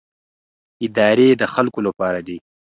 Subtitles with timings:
[0.85, 2.37] ادارې د خلکو لپاره دي